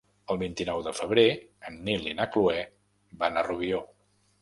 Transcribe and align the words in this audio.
El 0.35 0.37
vint-i-nou 0.43 0.81
de 0.87 0.93
febrer 1.01 1.27
en 1.73 1.79
Nil 1.91 2.09
i 2.15 2.17
na 2.23 2.29
Cloè 2.35 2.67
van 3.25 3.43
a 3.43 3.49
Rubió. 3.53 3.89